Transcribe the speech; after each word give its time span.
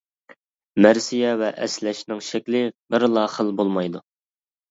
مەرسىيە 0.85 1.33
ۋە 1.41 1.49
ئەسلەشنىڭ 1.65 2.23
شەكلى 2.29 2.63
بىرلا 2.95 3.27
خىل 3.35 3.53
بولمايدۇ. 3.61 4.05